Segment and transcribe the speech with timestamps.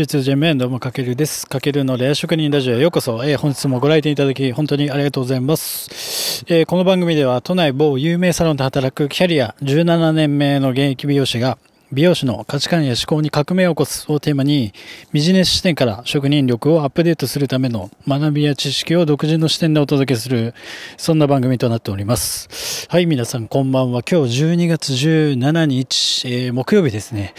[0.00, 1.46] G2J メンどうもかけるです。
[1.46, 11.58] かけるのレア職人ラジオへようこそ、えー、本日もご来店いただき本当にありがとうございます、えー、この番組では都内某有名サロンで働くキャリア17年目の現役美容師が
[11.92, 14.72] 美容師の価値観や思考に革命を起こすをテーマに
[15.12, 20.54] ビジネス視点から職人力をアップデートするための学びや知識を独自の視点でお届けする
[20.96, 22.86] そんな番組となっております。
[22.88, 24.02] はい皆さんこんばんは。
[24.02, 27.34] 今日12月17日、えー、木曜日ですね。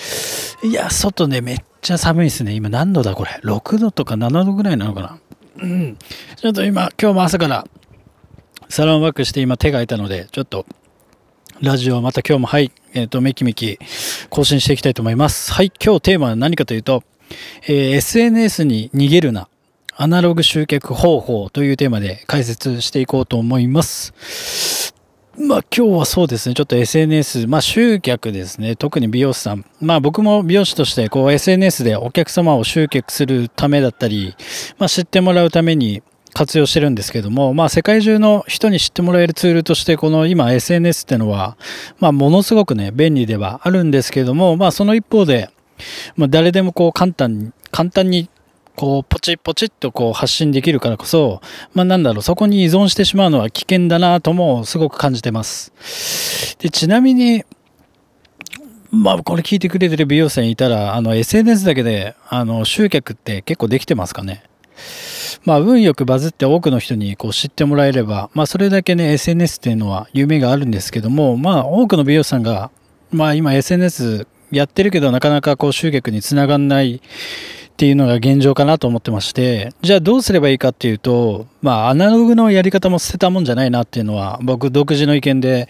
[0.64, 5.20] いや外ねめっちゃ寒いですね今何度だこれ？6度とか7度ぐらいなのかな？
[5.64, 5.98] うん
[6.38, 7.68] ちょっと今今日も朝から
[8.70, 10.66] サロンワークして今手が空いたのでちょっと
[11.62, 13.78] ラジオまた今日もはい、えっ、ー、と、めきめき
[14.32, 15.54] 更新していきたいと思います。
[15.54, 17.04] はい、今日テーマは何かというと、
[17.68, 19.48] えー、SNS に逃げるな、
[19.96, 24.81] アナログ集客方法というテーマで解説していこうと思います。
[25.40, 29.66] まあ今日はそうですね、ちょっと SNS、まあ集客ですね、特に美容師さん。
[29.80, 34.36] まあ僕も美容師としてこう SNS でお客様を集客するためだったり、
[34.78, 41.56] まあ知ってもらうために活用してるんですけども、まあ世界中の人に知ってもらえるツールとして、この今 SNS ってのは、
[42.00, 45.50] まあものすごくね、便利ではあるんですけども、まあその一方で、
[46.18, 48.30] まあ誰でもこう簡単に、簡単に
[48.76, 51.42] こうポチポチっとこう発信できるからこそ、
[51.74, 56.58] まあなんだろう、そこに依存してしまうのは危険だなともすごく感じてます。
[56.60, 57.44] で、ちなみに、
[58.92, 64.44] まあこれ聞いてくれてる美容師さんいたら、あの SNS だけで、あの集客って結構できてますかね
[65.44, 72.70] まあ、運よくバズって多くの人にこう知ってもらえれば、まあ、それだけね、SNS っていうのは夢があるんですけども、まあ、多くの美容師さんが、
[73.12, 77.02] まあ、今 SNS やってるけど、なかなかこう集客につながんない
[77.82, 85.68] っていうのが現状かなと思ってまして、じゃあどうすればいいかっていうと、まあアナログのやり方も捨てたもんじゃないなっていうのは僕独自の意見で、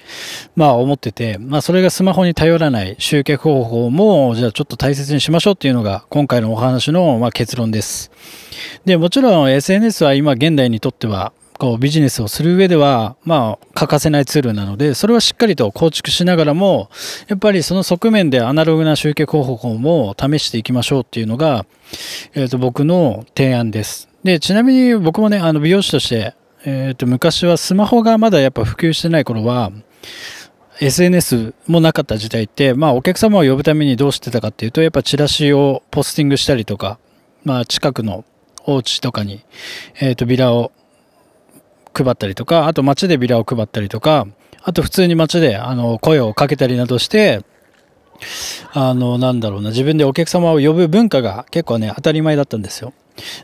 [0.58, 8.12] まあ思ってて、まあそれがスマホに頼らない集客方法も、じゃあちょっと大切にしましょうっていうのが今回のお話のま結論です。
[8.84, 16.90] で、もちろん SNS は今現代にとってはこうビジネスをする上では、まあ、欠かせないツールなので、それはしっかりと構築しながらも、
[17.28, 21.68] やっぱりその側面でアナログな集客方法も試していきましょうっていうのが、
[22.34, 24.10] えっ、ー、と、僕の提案です。
[24.24, 26.34] で、ちなみに僕もね、あの、美容師として、
[26.66, 29.72] えっ、ー、と、昔はスマホがまだやっぱ普及してない頃は、
[30.80, 36.98] SNS もなかった時代って、まあ、お客様を呼ぶためにどうしてたかっていうと、やっぱチラシをポスティングしたりとか、
[37.44, 38.26] まあ、近くの
[38.66, 39.46] お家とかに、
[40.00, 40.72] えっ、ー、と、ビラを
[41.94, 44.28] 配ったりとか、あと街でビラを配ったりとか、
[44.64, 47.44] あと普通に街であの声をかけたりなどして、
[48.74, 52.94] あの、なんだろうな、自分でお客様を呼ぶ文化が結構ね、当たり前だったんですよ。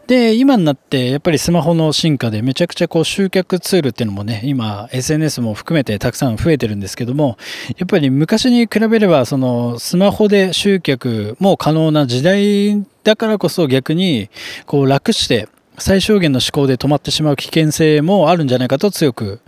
[0.07, 7.37] で、今になってやっぱりスマホの進化でめちゃくちゃこう集客ツールっていうのもね、今 SNS も含めてたくさん増えてるんですけども、
[7.77, 14.29] やっぱり昔に比べればそのスマホで集客も可能な時代だからこそ逆に
[14.65, 15.47] こう楽して
[15.79, 19.41] 最小限の思考で止まってしまう危険性もあるんじゃないかと強く、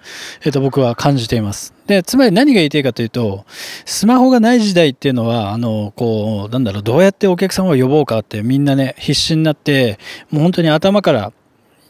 [0.43, 1.73] えっ、と、僕は感じています。
[1.87, 3.45] で、つまり何が言いたいかというと、
[3.85, 9.97] スマホがない時代っていうのは、あの、こう、なんだろう、どうやってお客様を呼ぼうかってみんなね、必死になって、
[10.29, 11.33] もう本当に頭から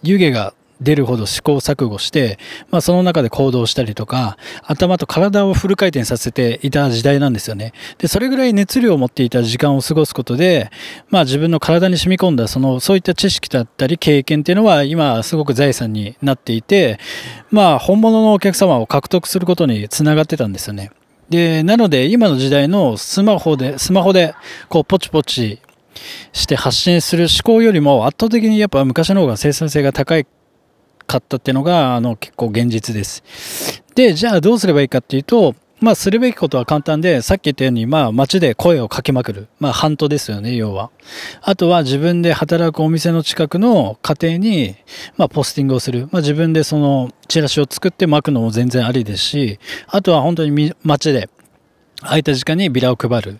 [0.03, 7.73] 湯気が出るほど試行錯誤して、まあその中で行動したりとか、頭と体をフル回転させていた時代なんですよね。
[7.97, 10.71] で、それぐらい熱量を持っていた時間を過ごすことで、
[11.09, 16.99] まあ自分の体に染み込んだ、その、そういった知識だったり経験っていうのは今すごく財産になっていて、
[17.51, 20.91] まあ本物のお客様を獲得することにつながってたんですよね。
[21.29, 24.33] で、なので今の時代のスマホで、スマホで
[24.67, 25.59] こうポチポチ
[26.31, 30.25] して発信する思考よりも圧倒的にやっぱ昔の方が生産性が高い
[31.09, 33.23] かったっていうのが、あの、結構現実です。
[33.95, 39.47] で、じゃあどうすればいいかっていうと、まあ、するべきことは簡単で、さっき言ったように、まあ、街で声をかけまくる。
[39.59, 40.91] まあ、ハントですよね、要は。
[41.41, 44.75] あとは自分で働くお店の近くの家庭に、
[45.15, 46.09] まあ、ポスティングをする。
[46.11, 51.29] まあ、自分でその、チラシを作って巻くのも全然ありですし、あとは本当に街で、
[52.01, 53.39] 空いた時間にビラを配る。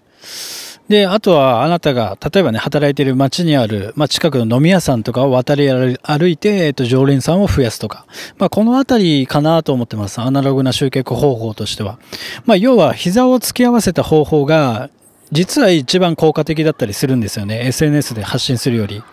[0.89, 8.07] で、あとはあなたが、例えばね、働いている街にある、まあ、近くの飲み屋さんとかを渡り歩いて、えっと、常連さんを増やすとか。
[8.39, 10.19] まあ、このあたりかなと思ってます。
[10.19, 11.99] アナログな集客方法としては。
[12.45, 14.89] まあ、要は、膝を突き合わせた方法が、
[15.31, 17.67] 実は一番効果的だったりするんですよね。
[17.67, 19.03] SNS で発信するより。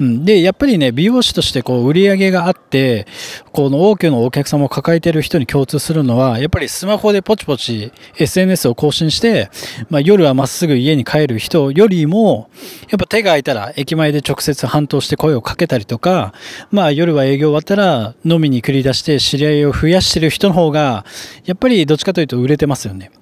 [0.00, 3.06] うん、で、やっぱりね、美容師としてこう売り上げがあって、
[3.52, 9.50] この多くのお客様を抱えている人に共通するのは、やっぱりスマホでポチポチ SNS を更新して、
[9.90, 12.50] まあ、夜はまっすぐ家に帰る人よりも、
[12.90, 16.34] やっぱ手が空いたら駅前で直接半島して声をかけたりとか、
[16.70, 21.04] まあ夜は営業終わったら飲みに繰り出して知り合いを増やしてる人の方が、
[21.44, 23.12] やっぱりどっちかというと売れてますよね。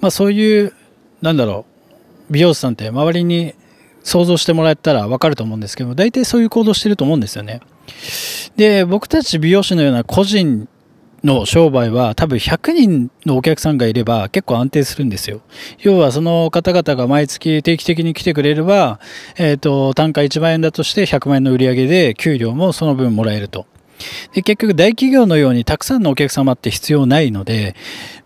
[0.00, 0.72] まあそういう、
[1.20, 1.64] なんだろ
[2.28, 3.54] う、美容師さんって周りに
[4.02, 7.60] 想像してもらえたらわかると思うんですけど、大体そういう行動してると思うんですよね。
[8.56, 10.68] で、僕たち美容師のような個人
[11.24, 15.40] の商売は多分100人のお客さんがいれば結構安定するんですよ。
[15.80, 18.98] 要はその方々が毎月定期的に来てくれれば、
[19.36, 23.66] えっ、ー、と、単価1万円だとして100万円の売り上げで給料もその分もらえると。
[24.34, 27.76] で結局大企業のようにたくさんのお客様って必要ないので、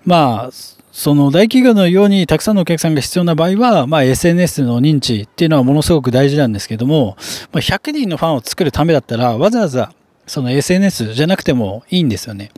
[0.04, 0.50] まあ、
[0.96, 7.18] その大企業のようにたくさんのお客さんが必要な場合は、まあ、SNS の認知っていうのはものすごく大事なんですけども、
[7.52, 9.92] まあ、100人のファンを作るためだったらわざわざ
[10.26, 12.50] その SNS じゃなくてもいいんですよね。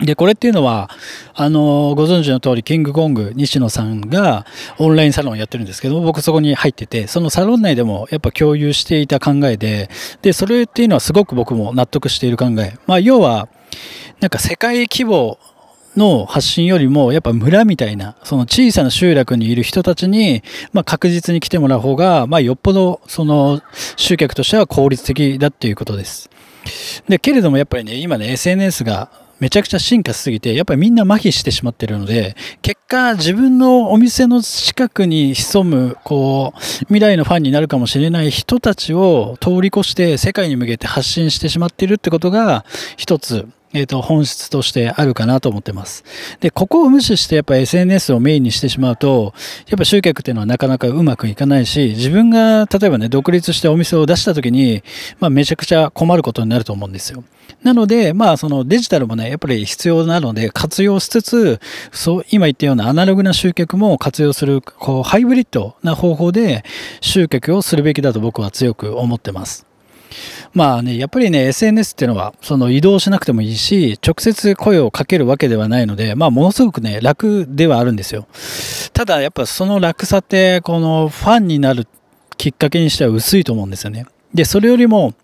[0.00, 0.90] で、これっていうのは、
[1.34, 4.44] あの、ご存知の通り、キングコング西野さんが
[4.78, 9.88] オンラインサロンやってるんですけど僕そこに入ってて、そのサロン内でもやっぱ共有していた考えで、
[10.20, 12.76] で、それっていうのはすごく僕も納得している考え。
[12.86, 13.48] まあ、要は、
[14.20, 15.38] なんか世界規模
[15.96, 20.42] の発信よりも、やっぱ村みたいな、その小さな集落にいる人たちに、
[20.72, 23.62] まあ確実に来てもらう方が、まあよっぽど、その
[23.96, 26.30] 集客としては効率的だっていうことです。
[27.08, 29.10] で、けれどもやっぱりね、今ね、SNS が
[29.42, 42.64] めちゃくちゃ進化しすぎて、やっぱりみんな麻痺してしまってるので、結果自分のお店の近くに潜む、こう、未来のファンになるかもしれない人たちを通り越して世界に向けて発信してしまっているってことが、
[42.96, 46.04] 一つ、えっ、ー、と、本質としてあるかなと思ってます。
[46.40, 49.34] で、ここを無視してやっぱ SNS をメインにしてしまうと、
[49.68, 54.82] やっぱ集客っていうのはなかなかうまくいかないし、自分が例えばね、独立してお店を出した時に、
[55.20, 57.24] まあめちゃくちゃ困ることになると思うんですよ。
[57.62, 61.60] なので、まあそのデジタルもね、やっぱり必要なので活用しつつ、
[61.92, 66.64] そう、今言ったようなアナログな集客も活用する、こう、ハイブリッドな方法で
[67.00, 69.71] 集客をするべきだと僕は強く思ってます。
[70.54, 78.26] まあね、やっぱりね、SNS っていうのは、その移動しなくてもいいし、直接声をかけるわけではないので、まあものすごくね、楽ではあるんですよ。
[78.92, 81.86] ただやっぱその楽さって、このファンになる
[82.36, 84.06] きっかけにしては薄いと思うんですよね。
[84.34, 85.14] で、それよりも、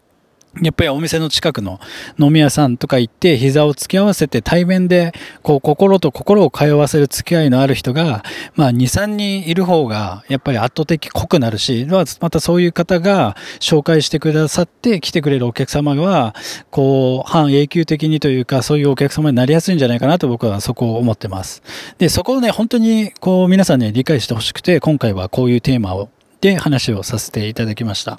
[0.63, 1.81] やっぱりお店の近くの
[2.19, 5.13] 飲み屋さんとか行って膝を突き合わせて対面で
[5.43, 8.25] こう心と心を通わせる付き合いのある人が
[8.55, 16.35] まあ2、3人いる方がやっぱり圧倒的濃くなるしまたそういう方が紹介してくださって来てくれるお客様は
[16.71, 21.63] こう半永久的にというかそういうお客様になりやすいんじゃないかなと僕はそこを思ってます。
[21.99, 28.19] で、そこをね本当にこう皆さんね理解してほしくて今回はこういうテーマをで話をさせていただきました。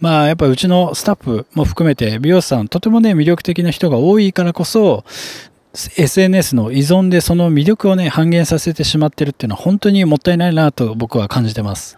[0.00, 5.04] まあやっぱりうちのスタッフも含めて美容師さんとてもね魅力的な人が多いからこそ
[5.96, 11.96] SNS の依存でその魅力をね半減させてしまってるっていうのは本当にもったいないなと僕は感じてます。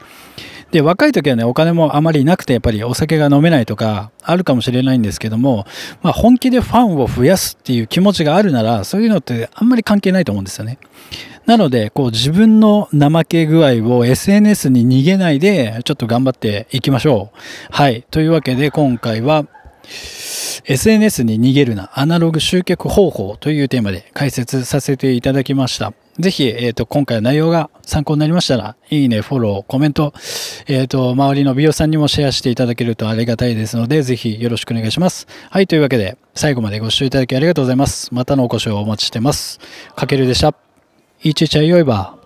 [0.73, 5.67] で、若い時はね、お金もあまりなくて、やっぱりお酒が飲めないとか、あるかもしれないんですけども、
[6.01, 10.79] まあ、本気でファンを増やすっていう気持ちがあるなら、そういうのってあんまり関係ないと思うんですよね。
[11.47, 17.39] なので、こう自分の怠け具合を SNS に逃げないで、ちょっと頑張っていきましょう。
[17.71, 18.05] はい。
[18.11, 19.47] というわけで、今回は、
[20.65, 25.93] SNS に逃げるな、アナログ集客方法というテーマで解説させていただきました。
[26.19, 30.13] ぜひ、えっ、ー、と、今回の内容が参考になりましたら、いいね、フォロー、コメント、
[30.69, 35.27] えっ、ー、と、周りの美容さんにもシェアしていただけるとありがたいですので、ぜひよろしくお願いします。
[35.51, 38.15] はい、というわけで、最後までご視聴いただきありがとうございます。
[38.15, 39.59] またのお越しをお待ちしてます。
[39.97, 40.62] かけるでした。
[41.25, 42.22] いちちゃよいば。